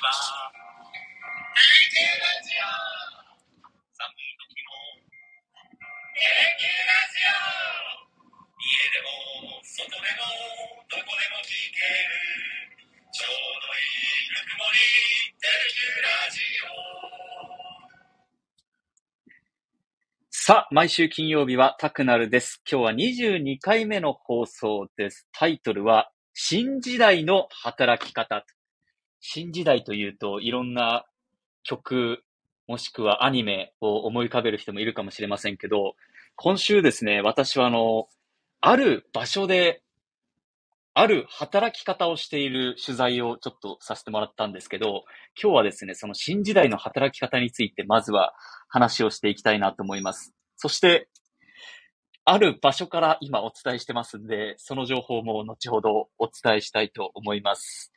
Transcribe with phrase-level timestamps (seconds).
[0.00, 0.08] は、
[1.52, 2.64] テレキューラジオ
[3.92, 5.04] 寒い時も、
[6.16, 7.36] テレキューラジオ
[8.64, 10.24] 家でも、外でも、
[10.88, 12.16] どこでも聞ける。
[13.12, 13.84] ちょうどい
[14.24, 14.80] いぬくもり、
[15.36, 16.80] テレキューラジオ
[20.32, 22.62] さあ、毎週金曜日はタクナルです。
[22.64, 25.28] 今日は22回目の放送です。
[25.32, 28.46] タイトルは、新時代の働き方。
[29.20, 31.06] 新時代というと、いろんな
[31.62, 32.24] 曲、
[32.66, 35.94] もしくはアニメを思い浮かべる人もいるかもしれませんけど、
[36.36, 38.08] 今週ですね、私はあの、
[38.60, 39.82] ある場所で、
[40.94, 45.04] ある働き方をしている取材をちょっとさせてもらったんですけど、
[45.40, 48.34] 今日はですね、その新時代の働き方について、まずは
[48.68, 50.34] 話をしていきたいなと思います。
[50.56, 51.08] そして、
[52.24, 57.92] ある場所から今お伝えしてますんで、その情報も後ほどお伝えしたいと思います。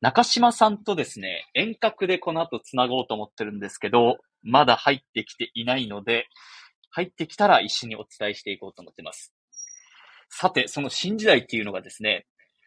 [0.00, 6.26] 中島さんとですね、遠隔でこの後つなごうと思ってるんですけど、まだ入ってきていないので、
[6.90, 9.32] 入ってきたら一緒にお伝えしていこうと思ってます。
[10.28, 12.26] さて、その新時代っていうのがですね、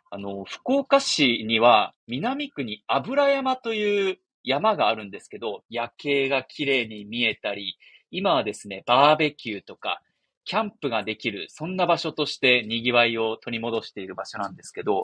[0.09, 7.77] あの、福岡市には南区に油山という山があるんですけど、夜景が綺麗に見えたり、
[8.09, 10.01] 今はですね、バーベキューとか、
[10.45, 15.03] キャンプができる、そんな場所として賑わいを取り戻している場所なんですけど、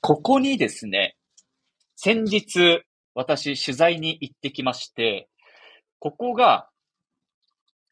[0.00, 1.17] ここにですね、
[2.00, 2.84] 先日、
[3.16, 5.28] 私、取材に行ってきまして、
[5.98, 6.68] ここが、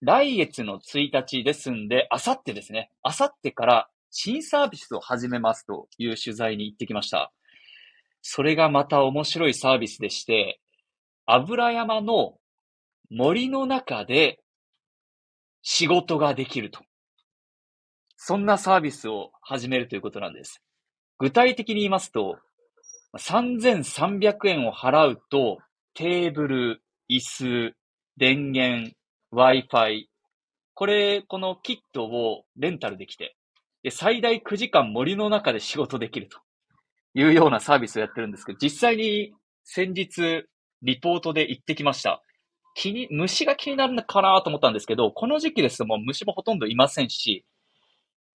[0.00, 7.32] 来月の1日ですんで、あさってですね、あさってから新サービスを始めますという取材に行ってきました。
[8.22, 10.60] それがまた面白いサービスでして、
[11.26, 12.38] 油山の
[13.10, 14.38] 森の中で
[15.62, 16.78] 仕事ができると。
[18.16, 20.62] そんなサービスを始めるということなんです。
[21.18, 22.38] 具体的に言いますと、
[23.18, 25.58] 3300円を払うと、
[25.94, 27.74] テーブル、椅子、
[28.16, 28.92] 電源、
[29.32, 30.06] Wi-Fi、
[30.74, 33.36] これ、このキットをレンタルできて、
[33.82, 36.38] で、最大9時間森の中で仕事できると
[37.14, 39.32] いうようなサービスをやってるんですけど、実際に
[39.64, 40.44] 先日、
[40.82, 42.22] リポートで行ってきました。
[42.74, 47.46] 気に、虫が気になるのかなと思ったんですけど、この時期ですともう虫もほとんどいませんし、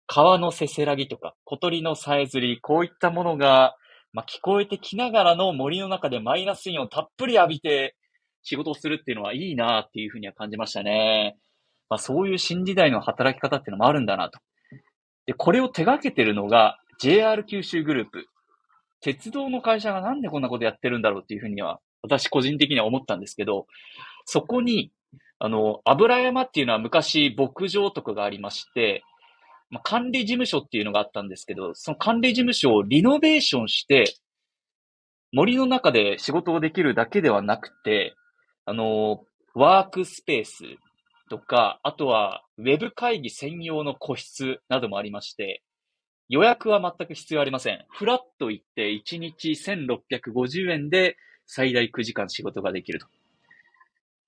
[0.07, 3.77] 川のせせらぎとか小鳥のさえずり、こういったものが、
[4.13, 7.95] まあ、聞こえてきながらの森の中でマイナスイオンをたっぷり浴びて
[8.43, 11.37] 仕事をするっていうのはいいなっていうふうには感じましたね。
[11.91, 14.39] まあ、そういう新時代の働き方っていうのもあるんだなと。
[15.27, 18.27] で、これを手掛けてるのが JR 九州グループ。
[19.01, 23.67] 鉄道の会社がなんでこんなことやってるんだろうっていうふうには、私個人的には思ったんですけど、
[24.25, 24.91] そこに、
[25.39, 29.05] あの、油山っていうのは昔牧場とかがありまして、
[29.71, 34.15] まあ、管理事務所っていうのがあったんですけど、その管理事務所をリノベーションして、
[35.33, 38.15] 森の中で仕事をできるだけではなくて、
[38.65, 39.25] あの、
[39.55, 40.65] ワークスペース
[41.29, 45.63] とか、あとはウェブ会議専用の個室などもありまして、
[46.29, 47.85] 予約は全く必要ありません。
[47.91, 53.07] フラッと行って1日1650円で最大9時間仕事ができると。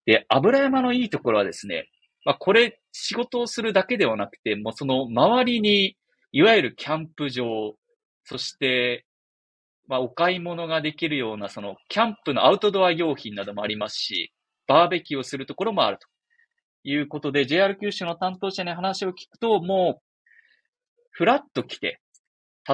[0.06, 1.88] で、油山のいいところはですね、
[2.24, 5.96] まあ、これ、仕事をするだけではなくて、もうその周りに、
[6.32, 7.74] いわゆるキャンプ場、
[8.24, 9.04] そして、
[9.88, 14.32] まあ、お買い物ができるような、その、キャンプのアウトドア用品などもありますし、
[14.66, 16.06] バーベキューをするところもあると。
[16.82, 20.02] いうことで、JR 九州の担当者に話を聞くと、もう、
[21.10, 22.00] フラッと来て、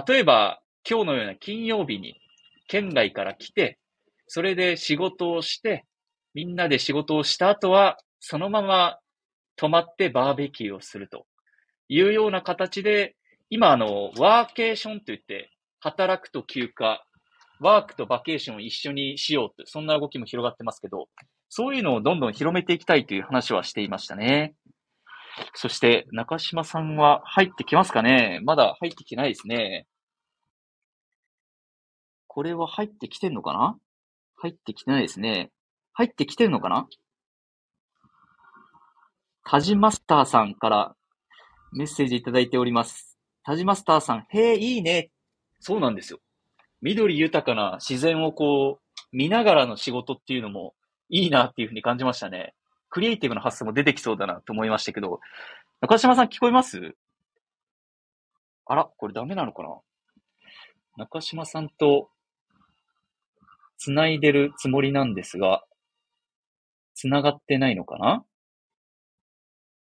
[0.07, 2.15] 例えば、今日のような金曜日に、
[2.69, 3.79] 県外から来て、
[4.29, 5.85] それで仕事をして、
[6.35, 8.99] みんなで仕事をした後は、そのまま
[9.57, 11.27] 泊まってバーベキューをすると
[11.89, 13.17] いうような形で、
[13.51, 15.51] 今あの、ワーケーションといって、
[15.81, 17.01] 働くと休暇、
[17.61, 21.09] ワークとバケーションを一緒にしようと、そんな動きも広がってますけど、
[21.49, 24.55] そういうのをどんどん広めていきたいという話はしていましたね。
[25.55, 28.41] そして、中島さんは入ってきますかね？
[28.43, 29.87] まだ入ってきてないですね。
[32.27, 33.79] これは入ってきてんのかな？
[34.37, 35.51] 入ってきてないですね。
[35.93, 36.89] 入ってきてるのかな？
[39.49, 40.97] タジマスターさんから
[41.73, 43.17] メッセージいただいております。
[43.45, 45.11] タジマスターさん、へえ、いいね。
[45.61, 46.19] そうなんですよ。
[46.83, 50.75] 緑豊かな自然をこう、見ながらの仕事っていうのも
[51.11, 52.55] いいなっていうふうに感じましたね。
[52.91, 55.21] クリエイティブな発想も出てきそうだなと思いましたけど、
[55.81, 56.97] 中島さん聞こえます？
[58.67, 59.69] あら、これダメなのかな？
[60.97, 62.11] 中島さんと
[63.79, 65.63] 繋いでるつもりなんですが、
[66.97, 68.25] 繋がってないのかな？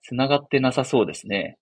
[0.08, 1.58] 繋がってなさそうですね。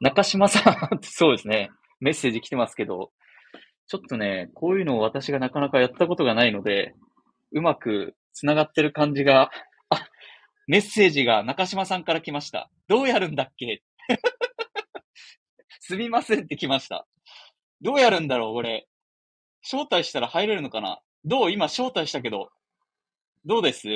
[0.00, 1.70] 中島さん、そうですね。
[2.00, 3.12] メッセージ来てますけど、
[3.86, 6.94] ちょっとね、こういうのを私がなかなかやったことがないので、
[7.52, 9.50] うまく繋がってる感じが、
[9.90, 10.06] あ、
[10.68, 12.70] メッセージが中島さんから来ました。
[12.88, 13.82] どうやるんだっけ？
[15.80, 17.06] すみませんって来ました。
[17.82, 18.86] どうやるんだろう、俺。
[19.62, 21.00] 招待したら入れるのかな？
[21.24, 21.50] どう？
[21.50, 22.50] 今招待したけど。
[23.44, 23.88] どうです？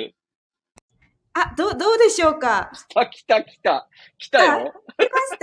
[1.37, 2.71] あ、どう、どうでしょうか？
[2.89, 3.89] 来た来た来た。
[4.17, 4.73] 来たよ。
[4.97, 5.37] 来まし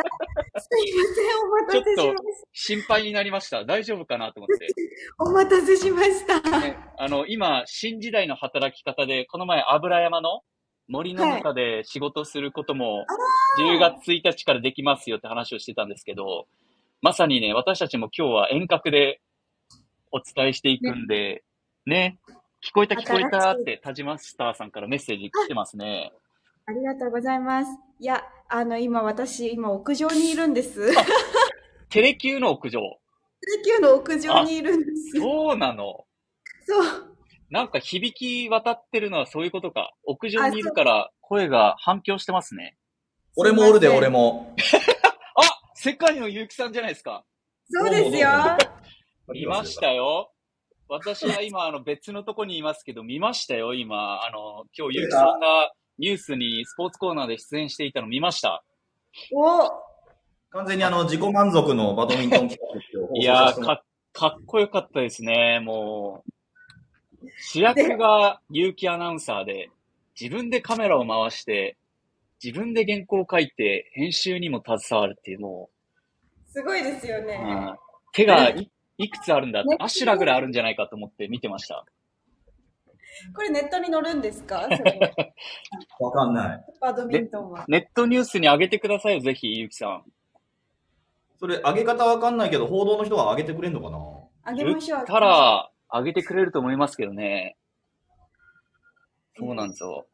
[0.54, 0.60] た？
[0.60, 2.16] すいません、お待たせしまし
[2.52, 3.64] 心配になりました。
[3.66, 4.66] 大丈夫かなと思って。
[4.68, 4.72] た。
[5.24, 6.40] お待たせしました。
[6.60, 10.40] ね、あの、今、新時代の働き方で、この前、油山の
[10.88, 13.04] 森の中で仕事することも、
[13.60, 16.46] 10月1日からできますよって話をしてたんですけど、
[17.02, 19.20] まさにね、私たちも今日は遠隔で
[20.10, 21.44] お伝えしていくんで、
[21.84, 22.18] ね、
[22.62, 26.12] 聞こえた聞こえたって、タジマスターさんからメッセージ来てますね。
[26.64, 27.70] ありがとうございます。
[27.98, 30.92] いや、あの、今私、今屋上にいるんです。
[31.90, 32.80] テレキューの屋上。
[33.40, 35.18] テレキューの屋上にいるんです。
[35.18, 36.06] そうなの。
[36.64, 37.16] そう。
[37.50, 39.92] なんか響き渡ってるのはそういうことか。
[40.04, 42.76] 屋上にいるから声が反響してますね。
[43.36, 44.54] 俺もおるで、俺も。
[45.34, 45.42] あ
[45.74, 47.24] 世界のゆうきさんじゃないですか。
[47.68, 48.28] そうですよ。
[49.34, 50.31] 見ましたよ。
[50.92, 54.26] 私は今、あの、別のとこにいますけど、見ましたよ、今。
[54.26, 58.62] あの、今日、ゆうきさんがニュースにスポーツコーナーで出演していたの見ました。
[59.34, 59.70] お
[60.50, 66.24] 完全にあの、自己満足のバドミントン企画っていうのをいやー、か、かっこよかったですね、も
[67.22, 67.26] う。
[67.40, 69.70] 主役がゆうきアナウンサーで、
[70.20, 71.78] 自分でカメラを回して、
[72.44, 75.70] 自分で原稿を書いて、編集にも携わるっていう、も
[76.50, 77.40] すごいですよう、ね。
[77.42, 77.76] うん
[78.12, 81.84] 手がいいくつあるんだねアシュラぐらいあるんじゃないかと思って見てました。
[83.34, 84.66] これネットに載るんですか？
[86.00, 86.64] わかんない。
[86.80, 87.64] バドミントンは。
[87.68, 90.04] ネットニュースに上げてくださいよ、ぜひ、ゆうきさん。
[91.38, 93.98] それ、上げ方わかんないけど、報道の人が上げてくれんのかな？
[94.44, 95.04] あげましょう。
[95.04, 97.56] たら、上げてくれると思いますけどね。
[99.38, 100.06] そうなんですよ。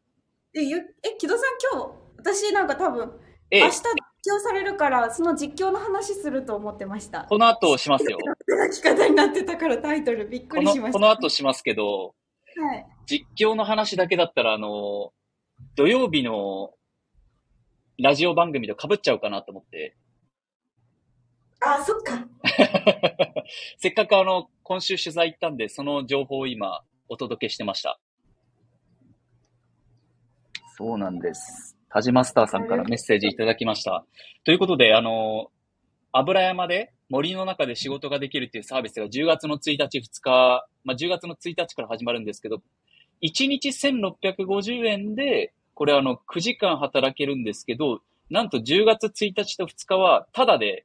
[0.54, 0.82] え、ゆえ、
[1.18, 3.20] 木戸さん今日、私なんか多分、
[3.50, 3.82] え明日、実
[4.28, 7.24] 況されるから、その実況の話すると思ってました。
[7.24, 8.18] この後しますよ。
[8.48, 10.92] 働き方になってたからタイトルびっくこのりしました。
[10.92, 12.14] この後しますけど、
[12.56, 12.86] はい。
[13.06, 15.12] 実況の話だけだったら、あの、
[15.76, 16.72] 土曜日の
[17.98, 19.96] ラジオ番組と被っちゃうかなと思って。
[21.60, 22.26] あ、そっか。
[23.78, 27.98] せっかくあの、今週取材行ったんで、その情報を今、お届けしてました。
[30.76, 31.77] そうなんです。
[31.90, 34.04] タジマスターさんからメッセージいただきました。
[34.44, 35.50] ということで、あの、
[36.12, 42.62] 油山で森の中で仕事ができるっていうサービスが10月の1日、2日、まあ、10月の1日から始まるんですけど、
[43.22, 48.00] 1日1650円で、これあの、9時間働けるんですけど、
[48.30, 50.84] なんと10月1日と2日は、ただで、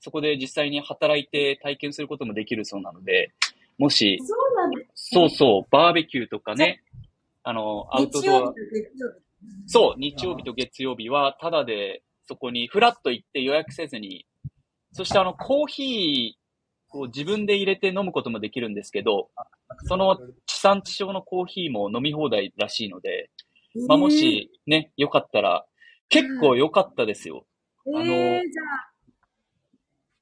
[0.00, 3.32] そこで実際に働いて体験することもできるそうなので、
[3.78, 5.10] もし、そうなんです。
[5.10, 6.82] そうそう、バーベキューとかね、
[7.42, 8.54] あの、アウトドア。
[9.66, 14.26] そう、日曜日と月曜日は、ただで、そこにフラッと行って予約せずに、
[14.92, 19.30] そしてあの、コーヒーを自分で入れて飲むこともできるんですけど、
[19.84, 23.30] その地産地消のコーヒーも飲み放題らしいので、
[23.86, 25.64] まあ、もしね、よかったら、
[26.08, 27.46] 結構良かったですよ。
[27.86, 28.42] えー、あのえー、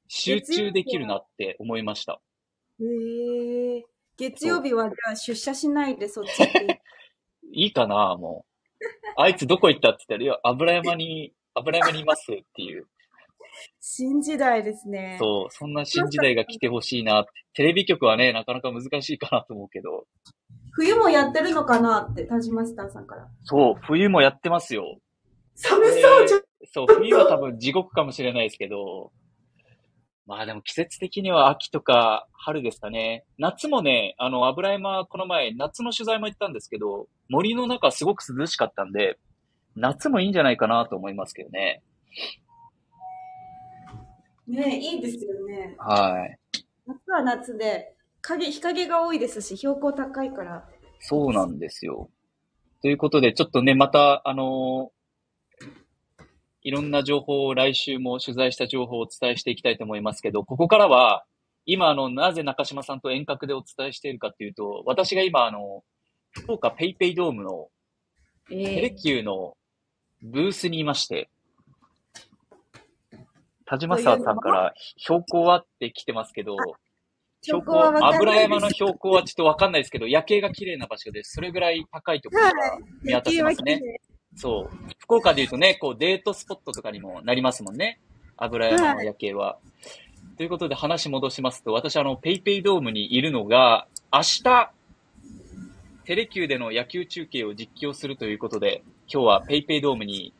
[0.08, 2.20] じ集中できるなって思いました。
[2.80, 3.82] えー、
[4.16, 6.30] 月曜日はじゃあ出社しないでそっち。
[7.52, 8.55] いいかな、もう。
[9.16, 12.86] あいつどこ行ったって言ったら、いや、油山に、油山にいますっていう。
[13.80, 15.16] 新時代ですね。
[15.18, 17.24] そう、そんな新時代が来てほしいな。
[17.54, 20.06] テレビ局はね、なかなか難しいかなと思うけど。
[20.72, 23.28] 冬もやってるのかなって、タジマスターさんから。
[23.44, 24.98] そう、冬もやってますよ。
[25.54, 26.42] 寒そうじゃん。
[26.66, 29.10] そう、冬は多分地獄かもしれないですけど、
[30.26, 33.24] まあでも季節的には秋とか春ですかね。
[33.38, 39.18] 夏もね、あの、油山、この前、夏の取材も行ったんですけど、森の中すごく涼しかったんで、
[39.76, 41.82] 夏もいいんじゃないかなと思いますけどね。
[44.48, 45.76] ねいいですよね。
[45.78, 46.38] はい。
[46.86, 50.68] 夏は夏で、影、日陰が多いですし、標高高いから。
[50.98, 52.10] そうなんですよ。
[52.82, 54.90] ということで、ちょっとね、また、あの
[56.66, 61.24] いろんな情報を来週も取材した情報をお伝えしていきたいと思いますけど、ここからは、
[61.64, 65.84] 今、あの、なぜ中島さんと遠隔でお伝えしているかというと、私が今、あの、
[66.32, 67.68] 福岡 PayPay ドームの
[68.48, 69.56] テレ Qの
[70.20, 71.30] ブースにいまして、
[73.64, 76.56] 田島沢さんから標高はって来てますけど、
[77.42, 81.34] 標高、は油山の標高はちょっとわかんないですけど、夜景が綺麗な場所です。
[81.34, 82.50] それぐらい高いところが
[83.04, 83.80] 見渡せますね。
[84.36, 84.76] そう。
[84.98, 87.98] 福岡で言うとね、こうデートスポットとかにもなりますもんね。
[88.36, 89.58] 油山の夜景は。
[90.36, 94.70] ということで話戻しますと、私あの、 PayPay ドームにいるのが、明日、
[96.04, 100.34] テレキューでの野球中継を実況するということで、今日はペイペイドームに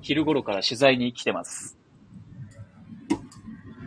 [0.00, 1.76] 昼頃から取材に来てます。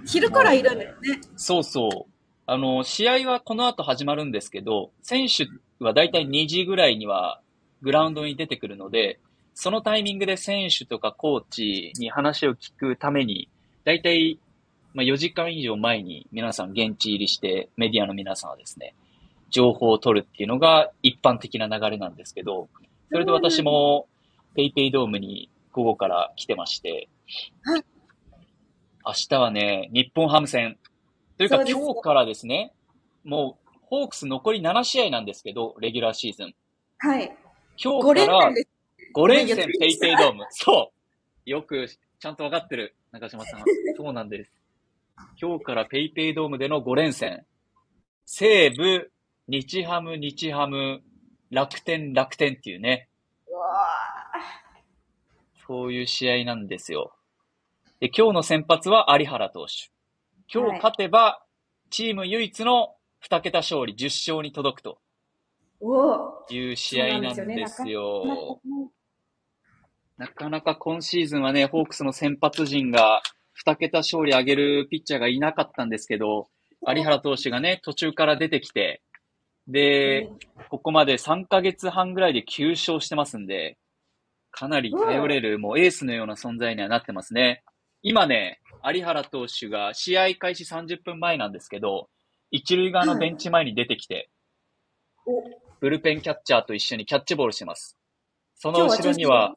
[0.06, 1.22] 昼からいるんですね。
[1.36, 2.12] そうそう。
[2.46, 5.48] あの、試合はこの後始まるんですけど、選手
[5.84, 7.42] はだいたい2時ぐらいには
[7.84, 9.20] グラウンドに出てくるので、
[9.54, 13.50] そのタイミングで選手とかコーチに話を聞くために、
[13.84, 14.40] だいたい
[14.94, 18.96] まあ4時間以上前に皆さん現地入りして、メディアの皆さんはですね、
[19.50, 22.70] 情報を取るっていうのが一般的な流れなんですけど、
[23.12, 24.08] それで私も
[24.56, 27.10] ペイペイドームに午後から来てまして
[27.64, 27.84] はい、
[29.06, 30.78] 明日はね、日本ハム戦。
[31.38, 32.74] というか今日からですね、
[33.24, 36.56] もうホークス残り7試合なんですけど、レギュラーシーズン。
[37.00, 37.36] はい。
[37.78, 38.70] 今5連日から戦です。
[39.16, 40.46] 5連戦ペイペイドーム。
[40.52, 40.92] そ
[41.46, 41.50] う。
[41.50, 43.64] よくちゃんとわかってる、中島さん。
[43.98, 44.52] そうなんです。
[45.42, 47.46] 今日からペイペイドームでの5連戦。
[48.26, 49.12] 西武、
[49.48, 51.02] 日ハム、日ハム、
[51.50, 53.10] 楽天、楽天っていうね、
[53.48, 53.68] うわ
[55.68, 57.14] そういう試合なんですよ。
[58.00, 59.92] で、今日の先発は有原投手。
[60.54, 61.44] 今日勝てば、
[61.90, 65.00] チーム唯一の2桁勝利、10勝に届くと
[66.50, 68.60] いう試合なんですよ。
[70.18, 73.22] なんかなか今シーズンはね、ホークスの先発陣が
[73.66, 76.48] 2桁勝利上げるピッチャーがいなかったんですけど、
[76.88, 79.02] 有原投手がね、途中から出てきて、
[79.68, 80.30] で、
[80.70, 83.78] ここまで3ヶ月半ぐらいで9勝してますんで、
[84.52, 87.64] かなり頼れる、もうエースのような存在にはなってますね。
[88.02, 92.10] 今ね、有原投手が試合開始30分前なんですけど、
[92.52, 94.30] 一塁側のベンチ前に出てきて、
[95.26, 95.42] お
[95.84, 97.98] ブルペンキャッチャーと一緒にキャッチボールしてます。
[98.56, 99.54] その後ろには、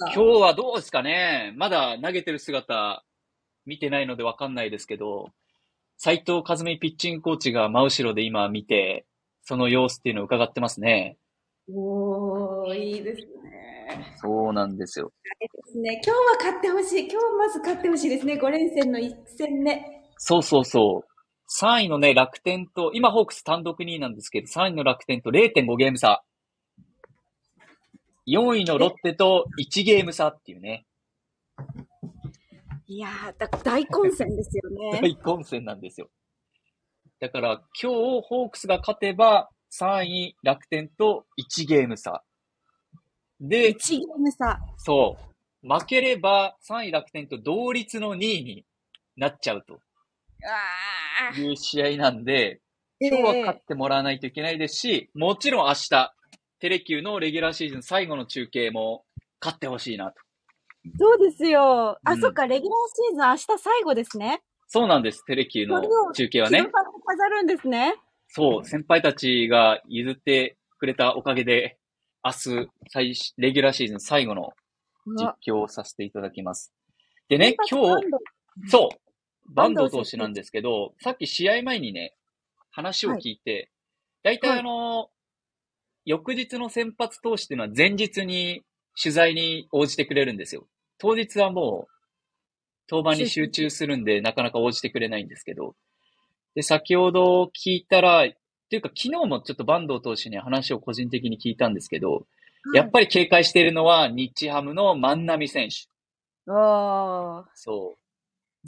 [0.00, 1.52] 今今日はどうですかね？
[1.58, 3.04] まだ投げてる姿
[3.66, 5.26] 見てないのでわかんないですけど、
[5.98, 9.04] 斉藤和美ピッチングコーチが真後ろで今見て、
[9.42, 11.18] その様子っていうのを伺ってますね。
[11.70, 14.16] おー、いいですね。
[14.16, 15.12] そうなんですよ。
[15.38, 16.00] ですね。
[16.02, 17.00] 今日は勝ってほしい。
[17.00, 18.40] 今日まず勝ってほしいですね。
[18.42, 19.84] 5連戦の1戦目。
[20.16, 21.15] そうそうそう。
[21.48, 26.24] 3位のね、楽天と、今ホークス単独2位なんですけど、3位の楽天と0.5ゲーム差。
[28.26, 30.84] 4位のロッテと1ゲーム差っていうね、
[32.88, 34.98] いやー、だ大混戦ですよね。
[35.02, 36.08] 大混戦なんですよ。
[37.18, 42.22] だから今日ホークスが勝てば3位楽天と1ゲーム差。
[43.40, 44.60] で、1ゲーム差。
[44.76, 45.16] そ
[45.62, 45.68] う。
[45.68, 48.64] 負ければ3位楽天と同率の2位に
[49.16, 49.78] なっちゃうとあ
[51.36, 56.14] いう試合なんで、ー今日は勝ってもらわないといけないですし、もちろん明日、
[56.58, 59.04] テレキューのレギュラーシーズン最後の中継も
[59.40, 60.20] 勝ってほしいなと。
[60.98, 61.98] そうですよ。
[62.04, 64.42] あ、うんそっか、レギュラーシーズン明日最後ですね。
[64.68, 66.66] そうなんです、テレキューの中継はね
[67.06, 67.94] 飾るんですね。
[68.28, 71.78] そう、先輩たちが譲ってくれたおかげで、
[72.24, 74.52] 明日、最しレギュラーシーズン最後の
[75.06, 76.72] 実況をさせていただきます。
[77.28, 78.04] でね、今日、
[78.68, 79.05] そう、
[79.48, 82.14] バンド投手なんですけど、さっき試合前にね、
[82.70, 83.70] 話を聞いて、
[84.22, 85.10] 大体あの、
[86.04, 88.64] 翌日の先発投手っていうのは前日に
[89.00, 90.66] 取材に応じてくれるんですよ。
[90.98, 91.92] 当日はもう、
[92.90, 95.74] 登板に集中するんで、なかなか応じてくれないんですけど。
[96.54, 98.28] で、先ほど聞いたら、っ
[98.68, 102.26] ていうか昨日もちょっと坂東投手に話を個人的に聞いたんですけど、
[102.74, 105.74] やっぱり警戒しているのは日ハムの万波選手。
[106.46, 106.52] り。
[106.52, 107.44] おー。
[107.54, 108.05] そう。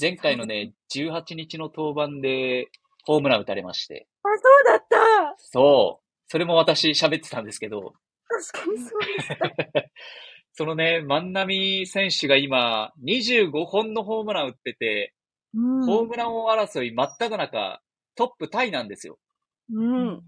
[0.00, 2.68] 前回のね、18日の登板で
[3.04, 4.06] ホームラン打たれまして。
[4.22, 5.34] あ、そうだった。
[5.38, 6.04] そう。
[6.28, 7.94] それも私喋ってたんですけど、
[8.52, 9.90] 確かにそうです。
[10.54, 15.14] そのね、万波選手が今、25本のホームラン打ってて、
[15.54, 17.80] うんホームラン王争い真っ只中、
[18.14, 19.18] トップタイなんですよ。
[19.72, 20.22] うん。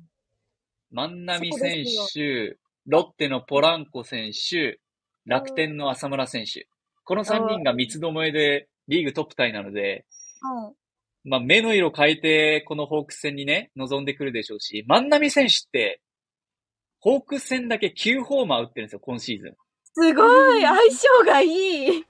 [0.90, 4.80] 万波選す手、ロッテのポランコ選手、
[5.26, 6.68] 楽天の浅村選手。
[7.04, 10.06] この3人が三つどもえでリーグトップタイなので、
[10.40, 10.74] はい。
[11.28, 16.00] まあ、目の色変えて、このホークス戦にね、臨んでくるでしょうし、万波選手って、
[17.00, 19.56] ホークス戦だけ9ホーマー打ってるんですよ、今シーズン。
[19.92, 22.04] すごい相性がいい。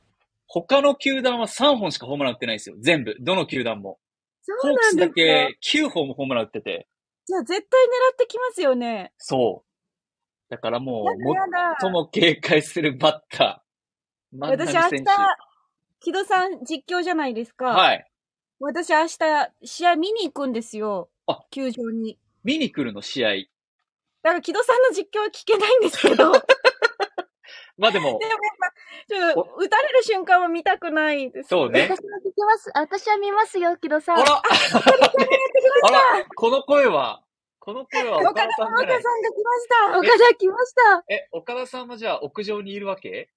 [0.47, 3.17] 他の球団は3本しかホームラン打ってないんですよ、全部。
[3.21, 3.99] どの球団も。
[4.43, 5.59] そホークスだうなんですか？
[5.63, 6.89] け9本もホームラン打ってて、
[7.27, 7.63] じゃあ絶対狙
[8.15, 9.13] ってきますよね。
[9.19, 10.51] そう。
[10.51, 11.17] だからもやう。
[11.81, 14.39] 最も警戒するバッター。
[14.39, 15.05] 万波私明日
[16.01, 17.67] 木戸さん実況じゃないですか。
[17.67, 18.11] はい。
[18.59, 19.19] 私明日、
[19.65, 21.11] 試合見に行くんですよ。
[21.27, 22.19] あ球場に。
[22.43, 23.35] 見に来るの、試合。
[24.23, 26.45] だから木戸さんの実況は聞けないんですけど、でもやっ
[27.79, 28.27] まあでも、 ぱ、
[29.09, 31.49] ちょっと、打たれる瞬間は見たくないです。
[31.49, 31.83] そうね。
[31.83, 32.71] 私も聞きます。
[32.75, 34.19] あ私は見ますよ、木戸さん。
[34.19, 37.23] あらあら、この声は、
[37.59, 39.99] この声は岡岡田さん岡田さんが来ました。
[39.99, 41.05] 岡田来ました。
[41.09, 43.31] え、岡田さんもじゃあ屋上にいるわけ？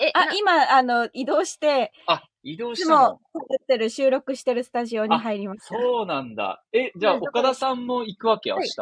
[0.00, 3.12] え、あ、な今、あの、移動して、あ、移動したの？
[3.12, 5.74] も撮ってる、収録してるスタジオに入りました。
[5.78, 6.64] そうなんだ。
[6.72, 8.50] え、じゃあ岡田さんも行くわけ？
[8.50, 8.76] 明はい日。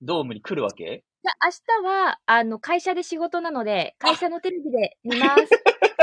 [0.00, 1.04] ドームに来るわけ？
[1.24, 5.48] じゃあ明日は、あの、会社で仕事なので、会社のテレビで見ます。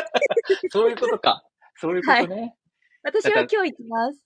[0.70, 1.44] そういうことか。
[1.78, 2.56] そういうことね。
[3.04, 4.22] 私は今日行きます。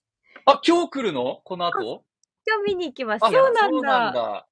[0.46, 1.42] あ、今日来るの？
[1.44, 2.04] この後？
[2.48, 3.26] 今日見に行きます。
[3.26, 4.48] あ、そうなんだそうなんだ。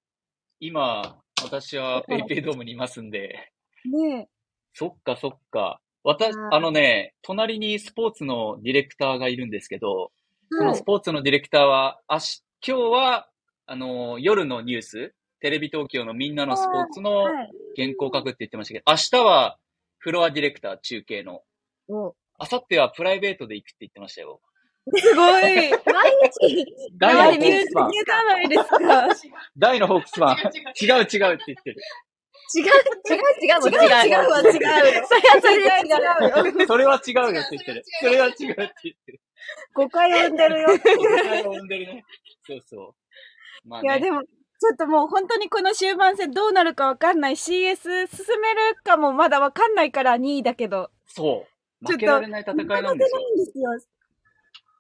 [0.60, 3.52] 今、私はペイペイドームにいますんで。
[3.86, 4.30] ね
[4.74, 5.80] そっかそっか。
[6.04, 10.12] 私、はいあのね、隣にスポーツのディレクターがいるんですけど、
[10.54, 10.58] え。
[10.58, 13.30] そのスポーツのディレクターは、あし、今日は、
[13.66, 17.52] あの、夜のニュース、テレビ東京のみんなのスポーツのはい。
[17.76, 19.58] 原稿書くって言ってましたけど、明日は
[19.98, 21.42] フロアディレクター中継の、
[21.88, 24.42] お明後日はプライベートで行くって言ってましたよ。
[24.96, 25.44] すごい。
[25.48, 26.66] 毎日、
[26.98, 27.70] 大のホーク
[29.18, 29.42] スマン。
[29.58, 30.38] 大のホークスマン。
[30.38, 31.82] 違う違うって言ってる。
[32.56, 34.08] 違う、違う、違う、もう違う。
[34.08, 35.88] 違うわ違うよそれはそれで違う。
[35.88, 36.68] 違うよ。
[36.68, 37.84] それは違うよって言ってる。
[38.02, 39.22] それは違うって言ってる。
[39.74, 40.68] 誤解を生んでるよ。
[40.68, 42.06] 誤解を生んでるね。
[42.46, 42.96] そうそ
[43.66, 43.70] う。
[43.70, 44.02] まあいや、ね。
[44.02, 47.36] でも、ちょっともう本当にこの終盤戦どうなるかわかんない。
[47.36, 50.90] CS 進めるかもまだわかんないから2位だけど。
[51.08, 51.46] そ
[51.82, 51.86] う。
[51.86, 53.20] 負けられない戦いなんですよ。
[53.20, 53.70] いんですよ。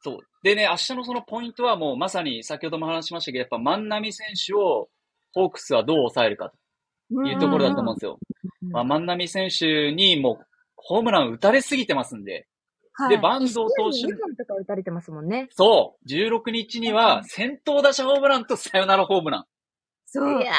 [0.04, 0.20] そう。
[0.44, 4.90] でね、明日のそのポイントはもうまさに先ほども話しましたけど、やっぱ万波選手を
[5.34, 6.58] ホークスはどう抑えるかと
[7.28, 8.20] いうところだと思うんですよ。
[8.72, 12.34] まあ、万波選手にもうホームラン打たれすぎてますんで。
[12.34, 12.46] はい
[13.10, 15.48] で、坂東投手2、本とか打たれてますもんね。
[15.50, 16.08] そう。
[16.08, 19.46] 16日には先頭打者ホームランとサヨナラホームラン。
[20.06, 20.44] そう。
[20.44, 20.52] いや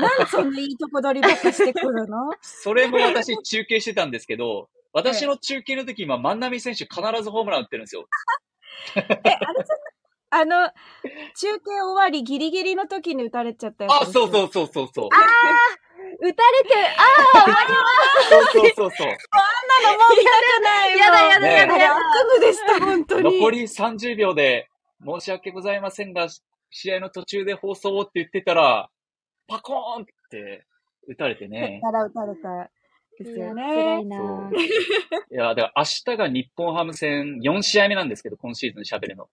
[0.00, 2.32] なんでそんないいとこ取りばっかしてくるの？
[2.40, 8.06] それも私中継してたんですけど、私の中継の時今万波選手必ずホームラン打ってるんですよ。
[8.96, 9.64] え、あれ
[10.34, 10.70] あの、
[11.36, 14.06] 中継終わりギリギリの時に打たれちゃったやつあ。
[14.06, 15.08] そうそうそうそうそう。
[15.08, 15.10] ー、
[16.22, 17.04] 打たれて、あ
[18.30, 19.08] そうそうそうそう。
[19.08, 20.94] あんなのもう見たくない。
[20.94, 22.00] ーやだやだやだやだ。
[22.38, 23.40] 夢でした、本当に。
[23.40, 24.68] 残り30秒で
[25.04, 26.28] 申し訳ございませんが、
[26.70, 28.88] 試合の途中で放送をって言ってたら、
[29.48, 30.64] パコーンって
[31.08, 31.80] 打たれてね。
[31.82, 32.70] 打たら打たれた。
[33.18, 34.06] ですよ辛ねい。
[34.06, 34.68] なそうい
[35.30, 39.28] や、だから明日が日本ハム戦4試合目なんですけど、今シーズン喋るの。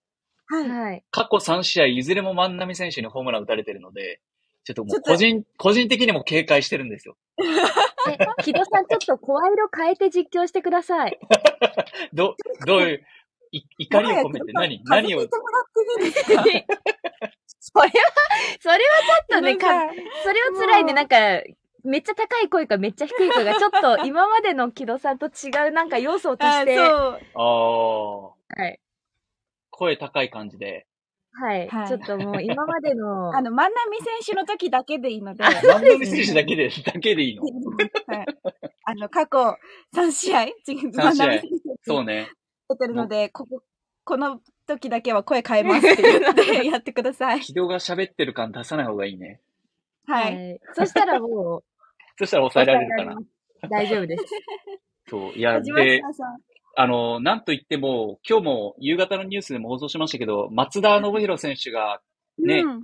[0.47, 0.67] はい。
[0.69, 1.03] はい。
[1.11, 4.19] 過去3試合いずれも万波選手にホームラン打たれてるので、
[4.63, 7.17] ちょっともう個人、個人的にも警戒してるんですよ。
[7.39, 11.19] え、木戸さんちょっと声色変えて実況してください。
[12.13, 13.05] ど、どういう、
[13.51, 14.53] い怒りを込めて？
[14.53, 15.21] 何何を？
[17.61, 17.91] それは、
[18.59, 18.79] それは
[19.29, 19.67] ちょっとね、か、
[20.23, 20.93] それは辛いね。
[20.93, 21.15] なんか、
[21.83, 26.85] めっちゃ高い声かめっちゃ低い声が、ちょっと今までの木戸さんと違うなんか要素を足あして、そう。
[26.85, 28.17] ああ、
[28.61, 28.79] はい。
[29.71, 30.85] 声高い感じで。
[31.33, 31.67] はい。
[31.67, 37.43] はいちょっともう今までの、 あの、万波選手の時だけでいいので、 万波選手だけで、だけでいいの？
[37.43, 38.25] はい。
[38.85, 39.37] あの、過去
[39.95, 40.47] 3試合、
[40.93, 41.47] 万波選手
[41.83, 42.29] そうね。
[42.69, 43.63] 出てるので、ここ、
[44.03, 47.41] この時だけは声変えますって言って やってください。
[47.41, 49.39] 木戸が喋ってる感出さない方がいいね。
[50.07, 50.55] はい。
[50.55, 50.59] い。
[50.73, 51.63] そしたらも
[52.17, 53.21] そしたら抑えう、られるかな。
[53.69, 54.25] 大丈夫です。
[55.07, 55.31] そう。
[55.33, 56.01] いや、で。
[56.75, 62.01] あの、なんといっても、今日も夕方のニュースでも放送しましたけど、松田信弘選手が
[62.37, 62.83] ねうん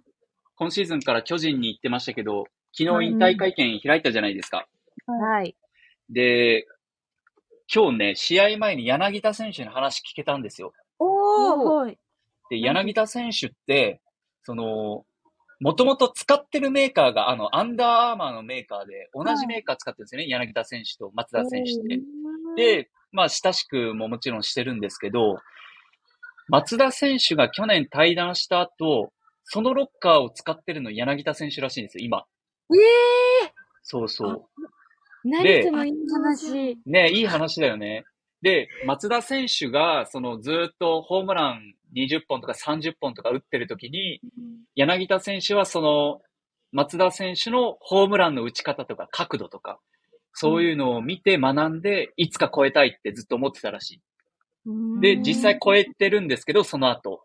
[0.58, 4.66] 今シーズンから巨人に行ってましたけど、昨日引退会見開いたじゃないですか。
[5.06, 5.56] はい。
[6.10, 6.66] で、
[7.74, 10.72] 今日ね、試合前に柳田選手の話聞けたんですよ。
[11.00, 12.00] おー、はい。
[12.50, 14.02] で、柳田選手って、
[14.44, 15.06] その、
[15.60, 22.02] もともと使ってるメーカーが、あの、アンダーアーマーのメーカーで、同じメーカー使ってるんですよね、柳田選手と松田選手って。
[22.56, 25.38] で、まあ、親しくももちろんしてるんですけど、
[26.48, 29.12] 松田選手が去年対談した後、
[29.46, 32.26] そのロッカーを使ってるの柳田選手らしいんですよ、今。
[32.72, 34.46] ええそうそう。
[35.24, 36.78] 何でそのいい話。
[36.86, 38.04] ねいい話だよね。
[38.42, 44.20] で、松田選手が、そのずーっとホームラン20本とか30本とか打ってる時に、
[44.76, 46.22] 柳田選手はその、
[46.72, 49.80] 松田選手のホームランの打ち方とか角度とか、
[50.38, 54.02] そういうのを見て学んで、いつか超えたいってずっと思ってたらし
[54.66, 55.00] い。
[55.00, 57.24] で、実際超えてるんですけど、その後。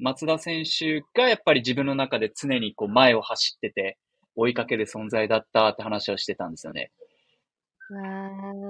[0.00, 3.98] 松田選手がやっぱり自分の中で常にこう前を走ってて、
[4.34, 6.90] 追いかける存在だったって話をしてたんですよね。
[7.90, 8.00] わ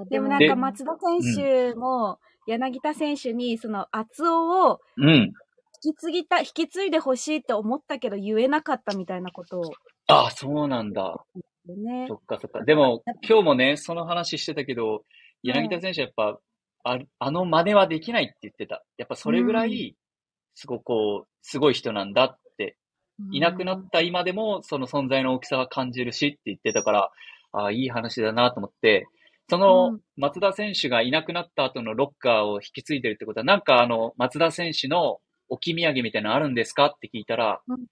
[0.05, 5.33] ーでもなんでか松田選手も柳田選手にその厚尾をうん。
[5.81, 9.71] 引き継ぎた、引き継いでほしいって思ったけど言えなかったみたいなことを
[10.07, 11.23] ああ、そうなんだ。
[11.75, 12.15] ねそ。
[12.15, 12.63] っかそっか。
[12.63, 15.03] でも、今日もね、その話してたけど、
[15.43, 16.39] 柳田選手やっぱ、
[16.83, 18.83] ああの真似はできないって言ってた。
[18.97, 19.95] やっぱそれぐらうい、
[20.55, 22.77] すごくこう、すごい人なんだって
[23.31, 27.11] いなくなった今でも、その存在の大きさは感じるしって言ってたから、
[27.51, 29.07] ああ、いい話だなと思って、
[29.49, 37.85] そのうん松田選手がいなくなった後のロッカーを引き継いでるってことは、なんかあの、松田選手の置き土産みたいなのあるんですかって聞いたら、うん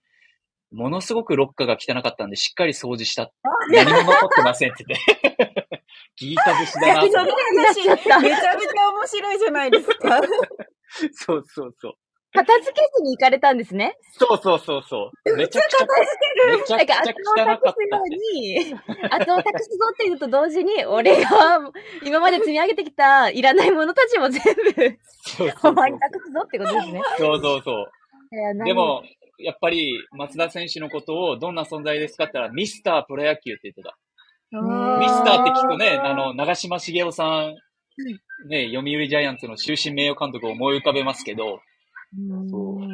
[0.71, 3.31] ものすごくロッカーが汚かったんで、しっかり掃除した。
[3.71, 5.67] 何も残ってませんって言って。
[6.19, 10.19] 聞いた節だなめちゃめちゃ面白いじゃないですか。
[11.13, 11.93] そうそうそう。
[12.33, 13.95] 片付けずに行かれたんですね。
[14.19, 15.35] そうそうそうそう。
[15.35, 15.85] めちゃくちゃ、
[16.51, 18.75] めちゃなんか、くちゃ後を汚かった託すように、
[19.09, 21.29] 後を託すぞっていうと同時に、俺が
[22.03, 27.01] 今まで積み上げてきたいらないものたちも全部、そうそうお前に託すぞってことですね。
[27.17, 27.91] そうそうそう。
[28.31, 29.03] いやで、も、
[29.39, 33.97] やっぱり松田選手のことをどんな存在ですかって言ったら、ミスタープロ野球って言ってた。
[34.51, 37.55] 何ミスターって聞くとね、あの、長嶋茂雄さん、
[38.47, 41.59] ね、読売ジャイアンツの終身名誉監督を思い浮かべますけど、
[42.49, 42.87] そう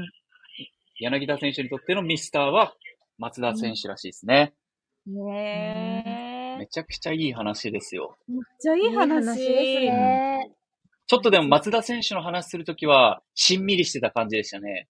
[1.00, 2.74] 柳田選手にとってのミスターは
[3.18, 4.54] 松田選手らしいですね。
[5.06, 8.18] ねめちゃくちゃいい話ですよ。
[8.28, 8.96] めっちゃいい。
[8.96, 10.52] 話ですね。
[11.08, 14.88] ちょっとでも松田選手の話するときは、しんみりしてた感じでしたね。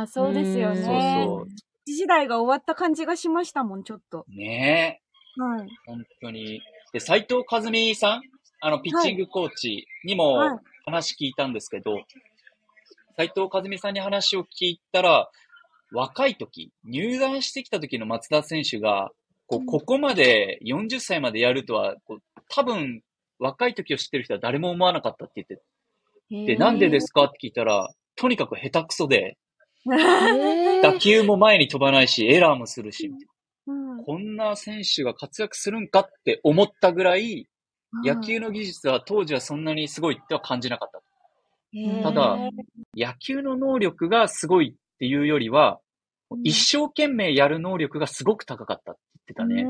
[0.00, 1.24] あ、そうですようんね。
[1.26, 1.48] そう
[1.86, 4.24] 時代が終わった感じがしましたもん、ちょっと。
[4.28, 5.00] ね
[5.36, 5.40] え。
[5.40, 5.68] はい。
[5.86, 6.62] 本当に。
[6.92, 8.22] で、斉藤和美さん、
[8.60, 12.02] あの、ピッチングコーチにもはい話聞いたんですけど、
[13.16, 15.30] 斉藤和美さんに話を聞いたら、
[15.92, 19.10] 若い時、入団してきた時の松田選手が、
[19.46, 23.02] こう、ここまで40歳までやるとは、こう多分、
[23.38, 25.58] 若い時を知ってる人は誰も思わなかったって言
[26.44, 29.36] って、で、なんでですかって聞いたら、とにかく下手くそで、
[30.82, 33.12] 打球も前に飛ばないし、エラーもするし、
[33.66, 34.04] うん。
[34.04, 37.48] こんな選手が活躍するんかって思ったぐらい、
[38.04, 41.00] 野球の技術は当時はそんなにすごいっては感じなかった。
[42.02, 42.38] ただ
[42.96, 45.80] 野球の能力がすごいっていうよりは、
[46.42, 49.66] 一生懸命やる能力がすごく高かったって言ってたね。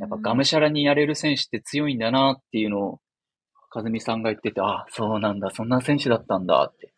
[0.00, 3.00] やっぱがむしゃらにやれる選手って強いんだなっていうのを、
[3.74, 6.92] 和美さんが言ってて、あ、そうなんだ、そんな選手だったんだって。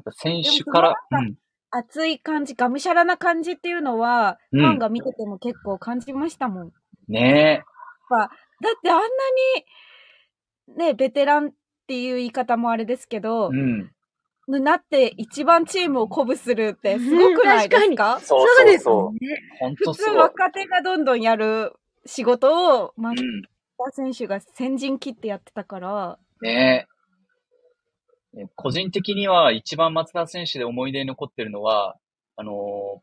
[0.00, 1.34] うんやっぱ選手から、うん。
[1.70, 6.72] 熱い感じ、がむしゃらな感じっていうのは、うんファンが見てても結構感じましたもん。
[7.08, 7.62] ね
[8.10, 9.04] だってあんな
[10.66, 11.50] に、ね、ベテランっ
[11.86, 13.56] ていう言い方もあれですけどえ。
[13.56, 14.64] う、ん。
[14.64, 18.18] なって一番チームを鼓舞するってすごくないですか？
[18.20, 19.38] そうそうですそうね。
[19.60, 20.10] 本普通。
[20.10, 21.72] 若手がどんどんやる
[22.04, 23.42] 仕事を、松うん。
[23.78, 26.86] 田選手が先陣切ってやってたから、ねえ。
[28.34, 31.96] ね個人的には一番松田選手で思い出に残ってるのは、
[32.36, 33.00] あのー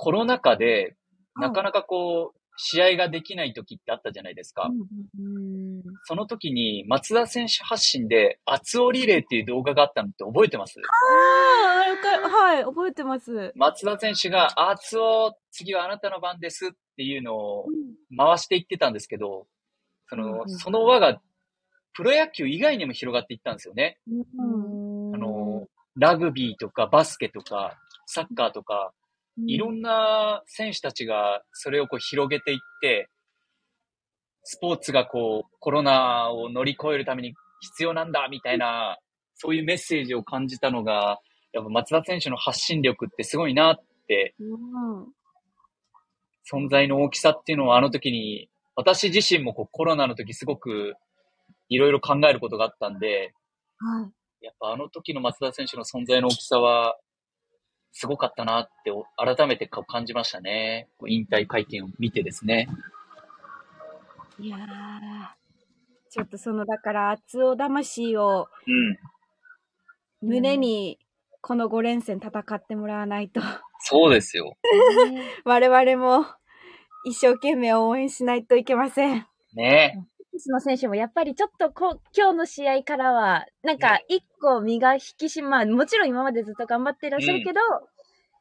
[0.00, 0.94] コロナ禍で、
[1.34, 4.70] なかなかこう、試合ができない時ってあったじゃないですか。
[4.70, 10.80] うんその時に松田選手発信で、熱尾リレーっていう動画があったのって覚えてます？
[10.80, 10.82] あ
[12.24, 13.52] あ、はい、覚えてます。
[13.56, 17.66] 松田選手が、熱尾、次はあなたの番ですっていうのを
[18.16, 19.48] 回していってたんですけど、
[20.06, 20.48] その、うん。
[20.48, 21.20] その輪が、
[21.94, 23.98] プロ野球以外にも広がっていったんですよね。
[24.08, 25.14] うん。
[25.14, 28.92] あの、ラグビーとかバスケとか、サッカーとか、
[29.46, 33.08] いろんな選手たちがそれをこう広げていって、
[34.44, 38.98] スポーツがこうコロナを乗り越えるために必要なんだみたいな、
[39.34, 41.20] そういうメッセージを感じたのが、
[41.52, 45.02] やっぱ松田選手の発信力ってすごいなって、うん。
[46.50, 50.94] 存在の大きさっていうのをあの時に、私自身もこうコロナの時すごく
[51.68, 53.34] いろいろ考えることがあったんで、
[53.78, 54.44] はい。
[54.44, 56.96] やっぱあの時の松田選手の存在の大きさは、
[57.92, 60.88] すごかったなって改めて感じましたね。
[61.06, 62.68] 引退会見を見てですね。
[64.38, 64.60] いやー、
[66.10, 68.48] ちょっとその、だから、熱尾魂を
[70.22, 70.28] うん。
[70.28, 70.98] 胸に、
[71.40, 73.40] この5連戦戦ってもらわないと、
[73.80, 74.56] そうですよ。
[75.44, 76.26] 我々も
[77.04, 79.26] 一生懸命応援しないといけません。
[79.54, 80.06] ね
[80.38, 87.60] スの選手もやっぱりちょっとこう今日の試合からは、なんか一個身が引き締まる、もちろん今までずっと頑張ってらっしゃるけど、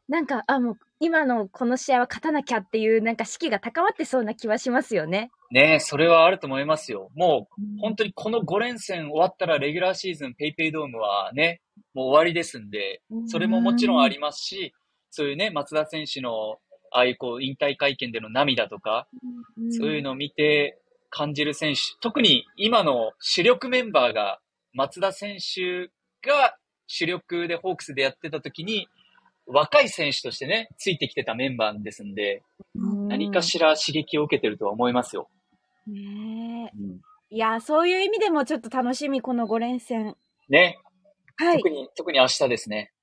[0.08, 5.32] なんか、あ、もう今のこの試合は勝たなきゃっていう、なんか士気が高まってそうな気はしますよね。
[5.52, 7.10] ねそれはあると思いますよ。
[7.14, 11.62] もう、本当にこの5連戦終わったらレギュラーシーズンペイペイドームはね、
[11.94, 14.74] もう終わりですんで、それももちろんありますし、
[15.12, 16.58] そういうね、松田選手の、
[16.92, 19.08] ああいうこう、引退会見での涙とか、
[19.78, 24.39] そういうのを見て感じる選手、特に今の主力メンバーが、
[24.74, 25.88] 松田選手
[26.28, 28.88] が主力でホークスでやってた時に、
[29.46, 32.43] 若い選手としてね、ついてきてたメンバーですんで、
[32.76, 35.30] 何かしら刺激を受けてるとは思いますよ。
[35.88, 40.15] ねえうんいやー、そういう意味でもちょっと楽しみ、この5連戦。
[40.48, 40.80] ね、
[41.36, 41.70] はい特。
[41.70, 42.93] に、特に明日ですね。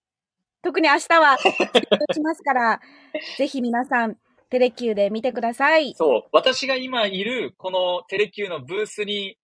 [0.63, 2.81] 特に明日は、しますから、
[3.37, 4.17] ぜひ皆さん、
[4.55, 5.95] テレキューで見てください。
[5.95, 6.23] そう。
[6.31, 9.37] 私が今いる、このテレキューのブースに、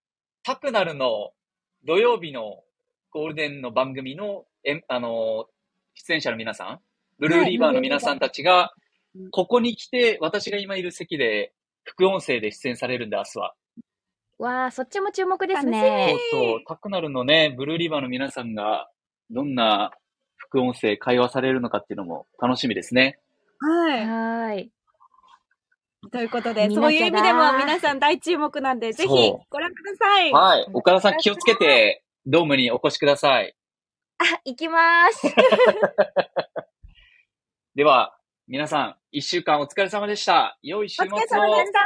[0.45, 1.33] タクナルの
[1.85, 2.63] 土曜日の
[3.11, 5.49] ゴールデンの番組の、えあの、
[5.95, 6.81] 出演者の皆さん、
[7.19, 8.73] ブルーリーバーの皆さんたちが、
[9.33, 13.55] ここに来て、私が今いる席で、副音声で出演されるんで、明日は。
[14.39, 16.15] わあ、そっちも注目ですそうね。
[16.31, 16.61] そう。
[16.69, 18.89] タクナルのね、ブルーリーバーの皆さんが、
[19.29, 19.91] どんな
[20.37, 23.19] 副音声会話されるのかっていうのも楽しみですね。
[23.59, 24.07] はい。
[24.07, 24.73] はーい。
[26.09, 30.33] ということで、そういう意味でもだ皆さん大注目なんで、ぜひご覧ください。
[30.33, 30.67] はい。
[30.73, 33.55] 岡田さん気をつけて、 ドームにお越しください。
[34.19, 35.27] あ、行きます。
[37.75, 38.17] では、
[38.49, 40.59] 皆さん、一週間お疲れ様でした。
[40.63, 41.83] 良い週末をお過ごしくだ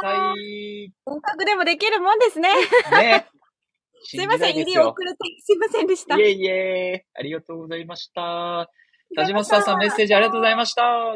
[0.00, 0.92] さい。
[1.04, 2.48] 音楽でもできるもんですね。
[2.92, 3.26] ね。
[4.06, 6.16] すいません、入り遅れてすいませんでした。
[6.16, 8.70] いえいえ、ありがとうございました。
[9.16, 11.14] 田島スターさんメッセージありがとうございました。